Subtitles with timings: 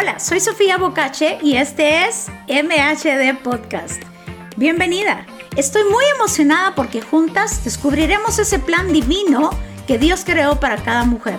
[0.00, 4.02] Hola, soy Sofía Bocache y este es MHD Podcast.
[4.56, 5.26] Bienvenida.
[5.56, 9.50] Estoy muy emocionada porque juntas descubriremos ese plan divino
[9.86, 11.38] que Dios creó para cada mujer.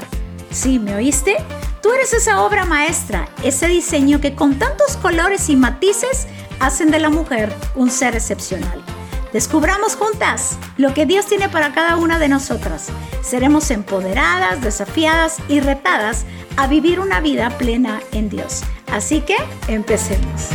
[0.52, 1.38] ¿Sí, me oíste?
[1.82, 6.28] Tú eres esa obra maestra, ese diseño que con tantos colores y matices
[6.60, 8.80] hacen de la mujer un ser excepcional.
[9.34, 12.88] Descubramos juntas lo que Dios tiene para cada una de nosotras.
[13.22, 16.26] Seremos empoderadas, desafiadas y retadas
[16.58, 18.64] a vivir una vida plena en Dios.
[18.92, 19.38] Así que
[19.68, 20.50] empecemos.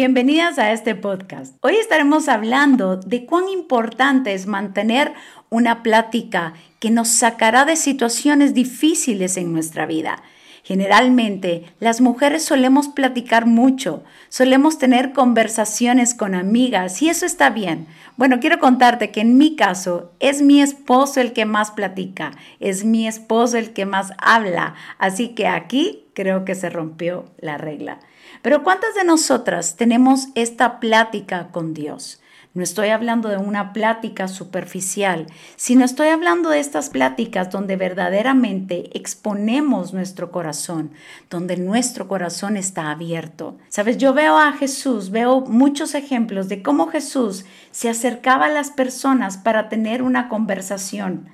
[0.00, 1.56] Bienvenidas a este podcast.
[1.60, 5.12] Hoy estaremos hablando de cuán importante es mantener
[5.50, 10.22] una plática que nos sacará de situaciones difíciles en nuestra vida.
[10.62, 17.88] Generalmente las mujeres solemos platicar mucho, solemos tener conversaciones con amigas y eso está bien.
[18.16, 22.84] Bueno, quiero contarte que en mi caso es mi esposo el que más platica, es
[22.84, 27.98] mi esposo el que más habla, así que aquí creo que se rompió la regla.
[28.42, 32.20] Pero ¿cuántas de nosotras tenemos esta plática con Dios?
[32.54, 38.90] No estoy hablando de una plática superficial, sino estoy hablando de estas pláticas donde verdaderamente
[38.98, 40.90] exponemos nuestro corazón,
[41.30, 43.58] donde nuestro corazón está abierto.
[43.68, 48.70] Sabes, yo veo a Jesús, veo muchos ejemplos de cómo Jesús se acercaba a las
[48.70, 51.28] personas para tener una conversación.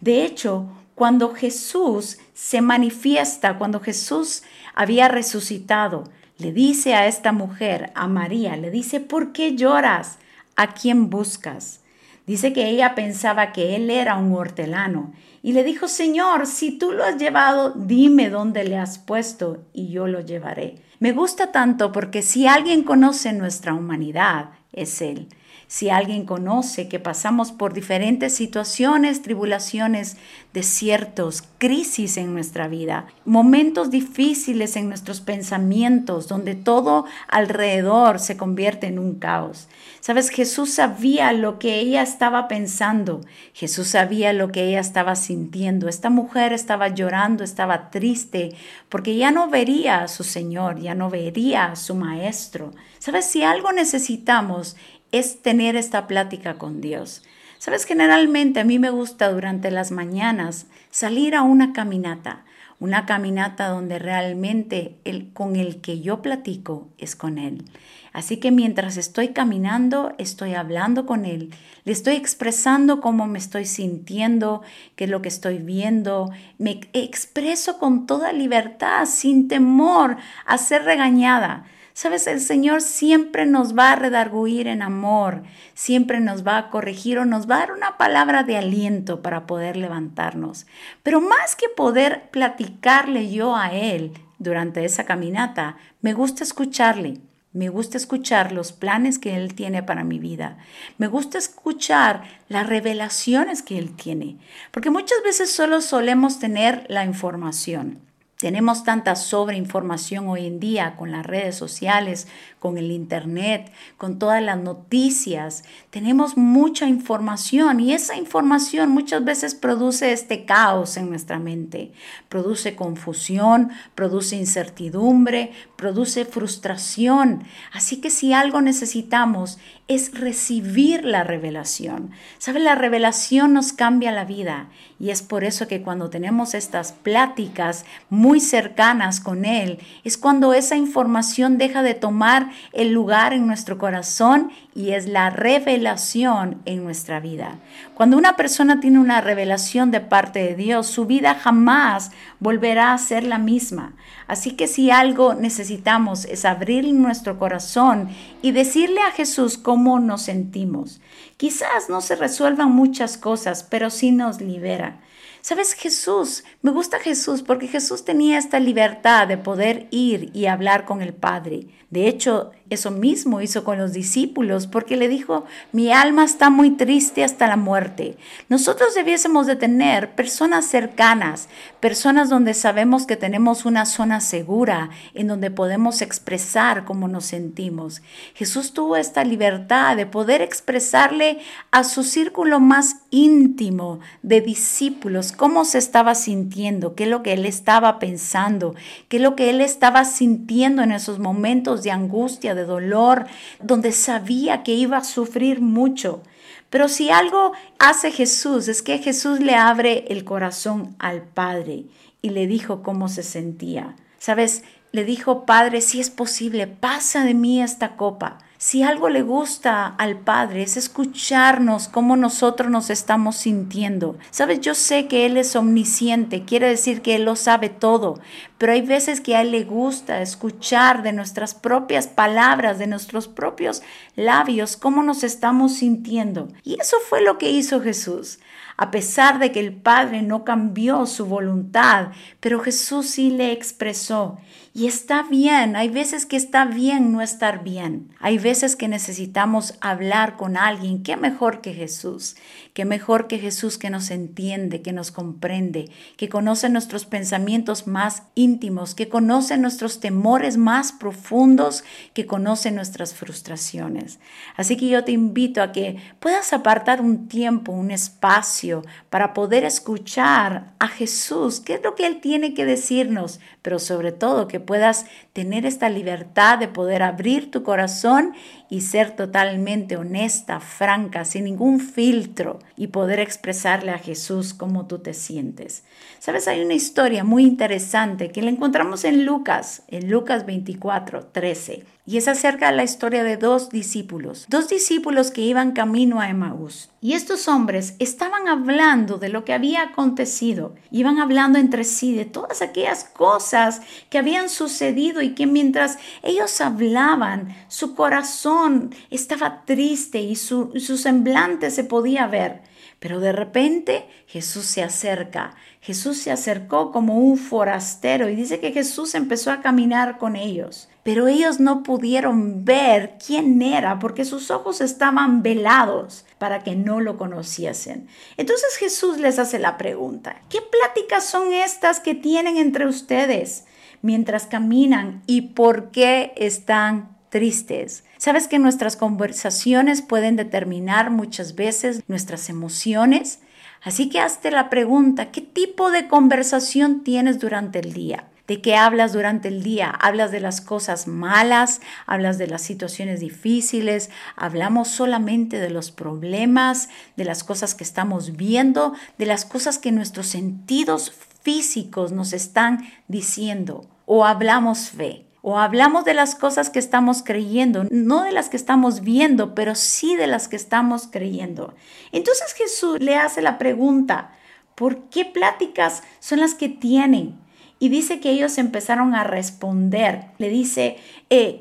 [0.00, 4.42] De hecho, cuando Jesús se manifiesta, cuando Jesús
[4.74, 6.04] había resucitado,
[6.38, 10.18] le dice a esta mujer, a María, le dice, ¿por qué lloras?
[10.56, 11.80] ¿A quién buscas?
[12.26, 16.92] Dice que ella pensaba que él era un hortelano y le dijo, Señor, si tú
[16.92, 20.76] lo has llevado, dime dónde le has puesto y yo lo llevaré.
[21.00, 25.28] Me gusta tanto porque si alguien conoce nuestra humanidad, es Él.
[25.68, 30.16] Si alguien conoce que pasamos por diferentes situaciones, tribulaciones,
[30.54, 38.86] desiertos, crisis en nuestra vida, momentos difíciles en nuestros pensamientos, donde todo alrededor se convierte
[38.86, 39.68] en un caos.
[40.00, 43.20] Sabes, Jesús sabía lo que ella estaba pensando,
[43.52, 45.86] Jesús sabía lo que ella estaba sintiendo.
[45.88, 48.54] Esta mujer estaba llorando, estaba triste,
[48.88, 52.72] porque ya no vería a su Señor, ya no vería a su Maestro.
[52.98, 54.76] Sabes, si algo necesitamos
[55.12, 57.22] es tener esta plática con Dios.
[57.58, 62.44] Sabes, generalmente a mí me gusta durante las mañanas salir a una caminata,
[62.78, 67.64] una caminata donde realmente el con el que yo platico es con Él.
[68.12, 71.50] Así que mientras estoy caminando, estoy hablando con Él,
[71.84, 74.62] le estoy expresando cómo me estoy sintiendo,
[74.94, 80.16] qué es lo que estoy viendo, me expreso con toda libertad, sin temor
[80.46, 81.64] a ser regañada.
[82.00, 85.42] Sabes, el Señor siempre nos va a redarguir en amor,
[85.74, 89.48] siempre nos va a corregir o nos va a dar una palabra de aliento para
[89.48, 90.68] poder levantarnos.
[91.02, 97.18] Pero más que poder platicarle yo a Él durante esa caminata, me gusta escucharle.
[97.52, 100.56] Me gusta escuchar los planes que Él tiene para mi vida.
[100.98, 104.36] Me gusta escuchar las revelaciones que Él tiene.
[104.70, 108.07] Porque muchas veces solo solemos tener la información.
[108.40, 112.28] Tenemos tanta sobreinformación hoy en día con las redes sociales,
[112.60, 115.64] con el Internet, con todas las noticias.
[115.90, 121.90] Tenemos mucha información y esa información muchas veces produce este caos en nuestra mente.
[122.28, 127.42] Produce confusión, produce incertidumbre, produce frustración.
[127.72, 132.10] Así que si algo necesitamos es recibir la revelación.
[132.38, 132.60] ¿Sabe?
[132.60, 134.68] La revelación nos cambia la vida
[135.00, 140.52] y es por eso que cuando tenemos estas pláticas muy cercanas con Él, es cuando
[140.54, 146.84] esa información deja de tomar el lugar en nuestro corazón y es la revelación en
[146.84, 147.58] nuestra vida.
[147.94, 152.98] Cuando una persona tiene una revelación de parte de Dios, su vida jamás volverá a
[152.98, 153.94] ser la misma.
[154.26, 158.10] Así que si algo necesitamos es abrir nuestro corazón
[158.42, 161.00] y decirle a Jesús cómo nos sentimos.
[161.36, 165.00] Quizás no se resuelvan muchas cosas, pero sí nos libera.
[165.48, 165.72] ¿Sabes?
[165.72, 171.00] Jesús, me gusta Jesús porque Jesús tenía esta libertad de poder ir y hablar con
[171.00, 171.68] el Padre.
[171.90, 176.72] De hecho, eso mismo hizo con los discípulos porque le dijo, mi alma está muy
[176.72, 178.18] triste hasta la muerte.
[178.50, 181.48] Nosotros debiésemos de tener personas cercanas,
[181.80, 188.02] personas donde sabemos que tenemos una zona segura, en donde podemos expresar cómo nos sentimos.
[188.34, 191.38] Jesús tuvo esta libertad de poder expresarle
[191.70, 197.32] a su círculo más íntimo de discípulos cómo se estaba sintiendo, qué es lo que
[197.32, 198.74] él estaba pensando,
[199.08, 203.26] qué es lo que él estaba sintiendo en esos momentos de angustia, de dolor,
[203.62, 206.22] donde sabía que iba a sufrir mucho.
[206.70, 211.84] Pero si algo hace Jesús es que Jesús le abre el corazón al Padre
[212.20, 213.96] y le dijo cómo se sentía.
[214.18, 218.38] Sabes, le dijo, Padre, si es posible, pasa de mí esta copa.
[218.60, 224.18] Si algo le gusta al Padre es escucharnos cómo nosotros nos estamos sintiendo.
[224.32, 228.18] Sabes, yo sé que Él es omnisciente, quiere decir que Él lo sabe todo,
[228.58, 233.28] pero hay veces que a Él le gusta escuchar de nuestras propias palabras, de nuestros
[233.28, 233.82] propios
[234.16, 236.48] labios, cómo nos estamos sintiendo.
[236.64, 238.40] Y eso fue lo que hizo Jesús
[238.78, 244.38] a pesar de que el Padre no cambió su voluntad, pero Jesús sí le expresó.
[244.72, 249.74] Y está bien, hay veces que está bien no estar bien, hay veces que necesitamos
[249.82, 252.34] hablar con alguien, qué mejor que Jesús,
[252.72, 258.22] qué mejor que Jesús que nos entiende, que nos comprende, que conoce nuestros pensamientos más
[258.34, 264.18] íntimos, que conoce nuestros temores más profundos, que conoce nuestras frustraciones.
[264.56, 269.64] Así que yo te invito a que puedas apartar un tiempo, un espacio, para poder
[269.64, 274.58] escuchar a Jesús, qué es lo que Él tiene que decirnos, pero sobre todo que
[274.58, 275.04] puedas
[275.34, 278.32] tener esta libertad de poder abrir tu corazón
[278.70, 284.98] y ser totalmente honesta, franca, sin ningún filtro y poder expresarle a Jesús cómo tú
[284.98, 285.84] te sientes.
[286.18, 291.84] Sabes, hay una historia muy interesante que la encontramos en Lucas, en Lucas 24, 13,
[292.06, 296.28] y es acerca de la historia de dos discípulos, dos discípulos que iban camino a
[296.28, 296.90] Emaús.
[297.00, 302.24] Y estos hombres estaban hablando de lo que había acontecido, iban hablando entre sí de
[302.24, 310.20] todas aquellas cosas que habían sucedido y que mientras ellos hablaban, su corazón estaba triste
[310.20, 312.67] y su, su semblante se podía ver.
[312.98, 315.54] Pero de repente Jesús se acerca.
[315.80, 320.88] Jesús se acercó como un forastero y dice que Jesús empezó a caminar con ellos.
[321.04, 327.00] Pero ellos no pudieron ver quién era porque sus ojos estaban velados para que no
[327.00, 328.08] lo conociesen.
[328.36, 333.64] Entonces Jesús les hace la pregunta, ¿qué pláticas son estas que tienen entre ustedes
[334.02, 338.04] mientras caminan y por qué están tristes.
[338.18, 343.38] Sabes que nuestras conversaciones pueden determinar muchas veces nuestras emociones.
[343.80, 348.24] Así que hazte la pregunta, ¿qué tipo de conversación tienes durante el día?
[348.48, 349.90] ¿De qué hablas durante el día?
[349.90, 351.80] ¿Hablas de las cosas malas?
[352.06, 354.10] ¿Hablas de las situaciones difíciles?
[354.34, 359.92] ¿Hablamos solamente de los problemas, de las cosas que estamos viendo, de las cosas que
[359.92, 363.86] nuestros sentidos físicos nos están diciendo?
[364.06, 365.27] ¿O hablamos fe?
[365.50, 369.74] O hablamos de las cosas que estamos creyendo, no de las que estamos viendo, pero
[369.74, 371.72] sí de las que estamos creyendo.
[372.12, 374.32] Entonces Jesús le hace la pregunta,
[374.74, 377.40] ¿por qué pláticas son las que tienen?
[377.78, 380.26] Y dice que ellos empezaron a responder.
[380.36, 380.98] Le dice,
[381.30, 381.58] eh,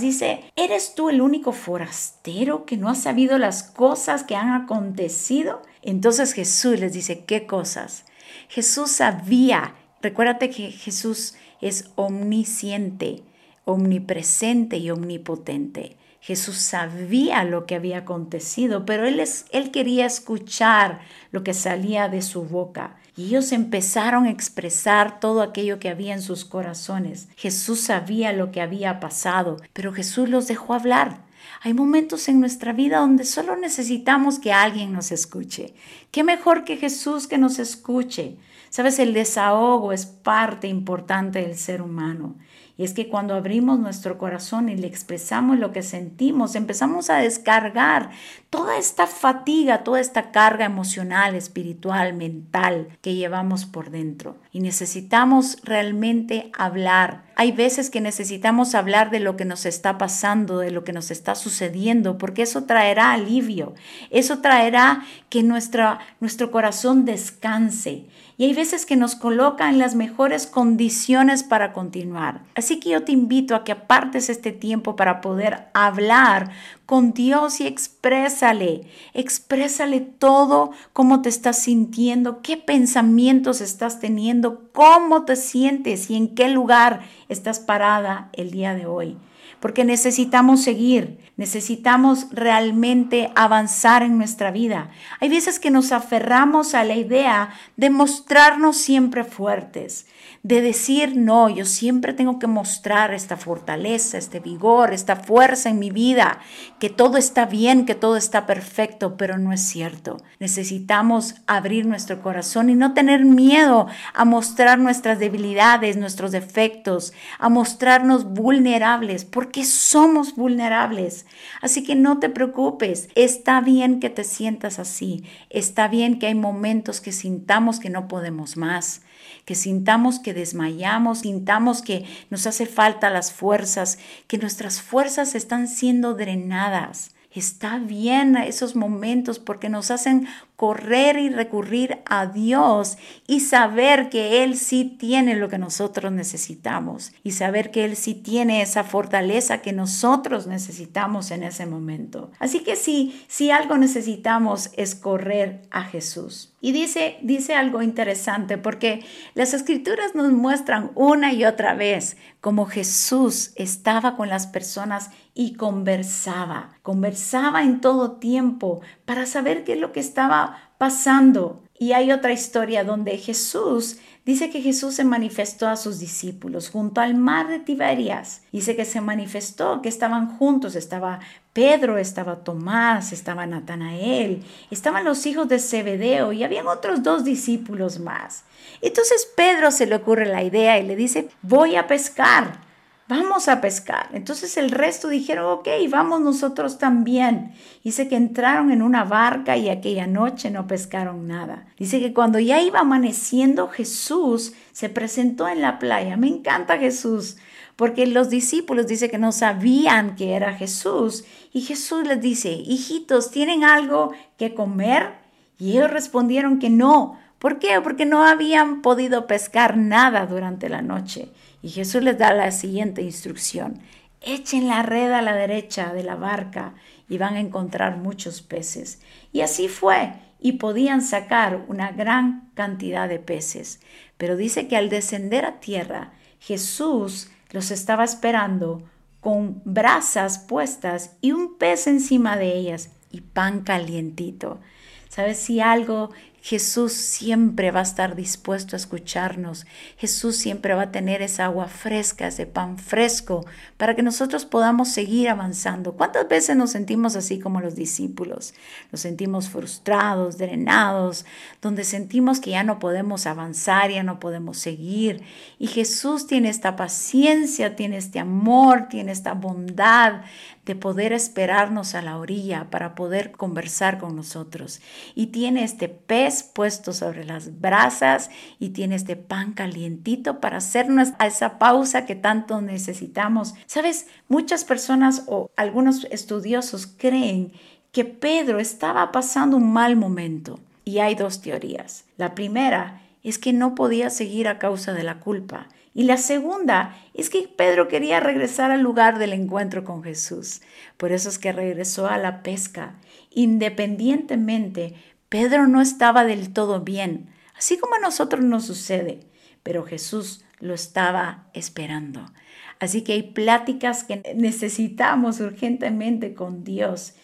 [0.00, 5.62] dice, ¿eres tú el único forastero que no ha sabido las cosas que han acontecido?
[5.82, 8.04] Entonces Jesús les dice, ¿qué cosas?
[8.48, 13.22] Jesús sabía, recuérdate que Jesús es omnisciente,
[13.68, 15.98] omnipresente y omnipotente.
[16.20, 21.00] Jesús sabía lo que había acontecido, pero él, es, él quería escuchar
[21.32, 22.96] lo que salía de su boca.
[23.14, 27.28] Y ellos empezaron a expresar todo aquello que había en sus corazones.
[27.36, 31.26] Jesús sabía lo que había pasado, pero Jesús los dejó hablar.
[31.60, 35.74] Hay momentos en nuestra vida donde solo necesitamos que alguien nos escuche.
[36.10, 38.38] ¿Qué mejor que Jesús que nos escuche?
[38.70, 42.36] Sabes, el desahogo es parte importante del ser humano.
[42.78, 47.16] Y es que cuando abrimos nuestro corazón y le expresamos lo que sentimos, empezamos a
[47.16, 48.10] descargar
[48.50, 54.36] toda esta fatiga, toda esta carga emocional, espiritual, mental que llevamos por dentro.
[54.52, 57.24] Y necesitamos realmente hablar.
[57.36, 61.10] Hay veces que necesitamos hablar de lo que nos está pasando, de lo que nos
[61.10, 63.74] está sucediendo, porque eso traerá alivio.
[64.10, 68.06] Eso traerá que nuestra, nuestro corazón descanse.
[68.38, 72.42] Y hay veces que nos coloca en las mejores condiciones para continuar.
[72.54, 76.52] Así que yo te invito a que apartes este tiempo para poder hablar
[76.88, 78.80] con Dios y exprésale,
[79.12, 86.34] exprésale todo, cómo te estás sintiendo, qué pensamientos estás teniendo, cómo te sientes y en
[86.34, 89.18] qué lugar estás parada el día de hoy
[89.60, 94.90] porque necesitamos seguir, necesitamos realmente avanzar en nuestra vida.
[95.20, 100.06] Hay veces que nos aferramos a la idea de mostrarnos siempre fuertes,
[100.42, 105.78] de decir, no, yo siempre tengo que mostrar esta fortaleza, este vigor, esta fuerza en
[105.78, 106.38] mi vida,
[106.78, 110.18] que todo está bien, que todo está perfecto, pero no es cierto.
[110.38, 117.48] Necesitamos abrir nuestro corazón y no tener miedo a mostrar nuestras debilidades, nuestros defectos, a
[117.48, 121.26] mostrarnos vulnerables porque somos vulnerables.
[121.60, 126.34] Así que no te preocupes, está bien que te sientas así, está bien que hay
[126.34, 129.02] momentos que sintamos que no podemos más,
[129.44, 135.68] que sintamos que desmayamos, sintamos que nos hace falta las fuerzas, que nuestras fuerzas están
[135.68, 137.12] siendo drenadas.
[137.30, 140.26] Está bien esos momentos porque nos hacen
[140.58, 147.12] correr y recurrir a Dios y saber que Él sí tiene lo que nosotros necesitamos
[147.22, 152.32] y saber que Él sí tiene esa fortaleza que nosotros necesitamos en ese momento.
[152.40, 156.54] Así que sí, si algo necesitamos es correr a Jesús.
[156.60, 159.04] Y dice, dice algo interesante porque
[159.34, 165.52] las escrituras nos muestran una y otra vez cómo Jesús estaba con las personas y
[165.52, 171.62] conversaba, conversaba en todo tiempo para saber qué es lo que estaba pasando.
[171.78, 177.00] Y hay otra historia donde Jesús dice que Jesús se manifestó a sus discípulos junto
[177.00, 178.42] al mar de Tiberias.
[178.50, 181.20] Dice que se manifestó, que estaban juntos, estaba
[181.52, 184.42] Pedro, estaba Tomás, estaba Natanael,
[184.72, 188.42] estaban los hijos de Zebedeo y habían otros dos discípulos más.
[188.82, 192.66] Entonces Pedro se le ocurre la idea y le dice, voy a pescar
[193.08, 194.10] vamos a pescar.
[194.12, 197.52] Entonces el resto dijeron, ok, vamos nosotros también.
[197.82, 201.66] Dice que entraron en una barca y aquella noche no pescaron nada.
[201.78, 206.16] Dice que cuando ya iba amaneciendo, Jesús se presentó en la playa.
[206.16, 207.38] Me encanta Jesús,
[207.76, 211.24] porque los discípulos dice que no sabían que era Jesús.
[211.52, 215.14] Y Jesús les dice, hijitos, ¿tienen algo que comer?
[215.58, 217.18] Y ellos respondieron que no.
[217.38, 217.80] ¿Por qué?
[217.80, 221.30] Porque no habían podido pescar nada durante la noche.
[221.62, 223.80] Y Jesús les da la siguiente instrucción.
[224.20, 226.74] Echen la red a la derecha de la barca
[227.08, 229.00] y van a encontrar muchos peces.
[229.32, 233.80] Y así fue, y podían sacar una gran cantidad de peces.
[234.16, 238.82] Pero dice que al descender a tierra, Jesús los estaba esperando
[239.20, 244.60] con brasas puestas y un pez encima de ellas y pan calientito.
[245.08, 246.10] ¿Sabes si algo
[246.40, 249.66] Jesús siempre va a estar dispuesto a escucharnos.
[249.96, 253.44] Jesús siempre va a tener esa agua fresca, ese pan fresco,
[253.76, 255.92] para que nosotros podamos seguir avanzando.
[255.92, 258.54] ¿Cuántas veces nos sentimos así como los discípulos?
[258.92, 261.26] Nos sentimos frustrados, drenados,
[261.60, 265.22] donde sentimos que ya no podemos avanzar, ya no podemos seguir.
[265.58, 270.22] Y Jesús tiene esta paciencia, tiene este amor, tiene esta bondad
[270.68, 274.82] de poder esperarnos a la orilla para poder conversar con nosotros.
[275.14, 281.08] Y tiene este pez puesto sobre las brasas y tiene este pan calientito para hacernos
[281.18, 283.54] a esa pausa que tanto necesitamos.
[283.64, 287.52] Sabes, muchas personas o algunos estudiosos creen
[287.90, 290.60] que Pedro estaba pasando un mal momento.
[290.84, 292.04] Y hay dos teorías.
[292.18, 295.68] La primera es que no podía seguir a causa de la culpa.
[295.98, 300.60] Y la segunda es que Pedro quería regresar al lugar del encuentro con Jesús.
[300.96, 302.94] Por eso es que regresó a la pesca.
[303.30, 304.94] Independientemente,
[305.28, 309.18] Pedro no estaba del todo bien, así como a nosotros nos sucede,
[309.64, 312.30] pero Jesús lo estaba esperando.
[312.78, 317.14] Así que hay pláticas que necesitamos urgentemente con Dios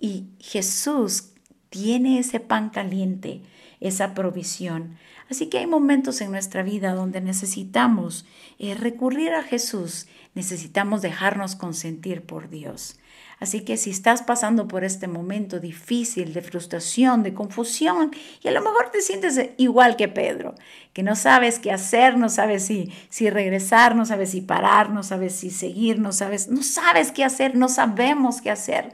[0.00, 1.34] y Jesús
[1.68, 3.42] tiene ese pan caliente,
[3.82, 4.96] esa provisión.
[5.30, 8.24] Así que hay momentos en nuestra vida donde necesitamos
[8.58, 12.98] eh, recurrir a Jesús, necesitamos dejarnos consentir por Dios.
[13.42, 18.52] Así que si estás pasando por este momento difícil de frustración, de confusión, y a
[18.52, 20.54] lo mejor te sientes igual que Pedro,
[20.92, 25.02] que no sabes qué hacer, no sabes si, si regresar, no sabes si parar, no
[25.02, 28.92] sabes si seguir, no sabes, no sabes qué hacer, no sabemos qué hacer.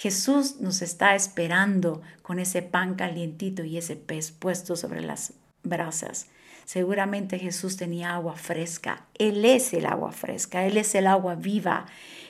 [0.00, 6.28] Jesús nos está esperando con ese pan calientito y ese pez puesto sobre las brasas.
[6.64, 9.04] Seguramente Jesús tenía agua fresca.
[9.18, 11.84] Él es el agua fresca, Él es el agua viva.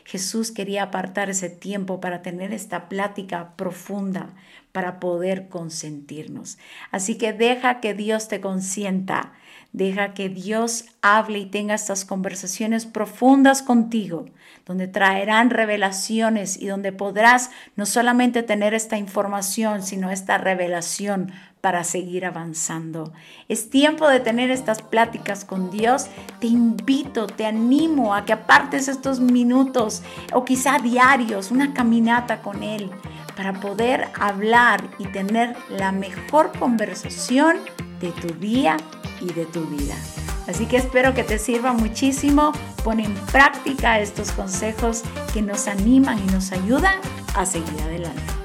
[0.04, 4.30] Jesús quería apartar ese tiempo para tener esta plática profunda,
[4.72, 6.58] para poder consentirnos.
[6.90, 9.32] Así que deja que Dios te consienta,
[9.72, 14.26] deja que Dios hable y tenga estas conversaciones profundas contigo,
[14.66, 21.84] donde traerán revelaciones y donde podrás no solamente tener esta información, sino esta revelación para
[21.84, 23.12] seguir avanzando.
[23.48, 26.06] Es tiempo de tener estas pláticas con Dios.
[26.40, 32.62] Te invito, te animo a que apartes estos minutos o quizá diarios, una caminata con
[32.62, 32.90] Él
[33.36, 37.56] para poder hablar y tener la mejor conversación
[38.00, 38.76] de tu día
[39.20, 39.94] y de tu vida.
[40.46, 42.52] Así que espero que te sirva muchísimo.
[42.82, 46.98] Pon en práctica estos consejos que nos animan y nos ayudan
[47.34, 48.39] a seguir adelante.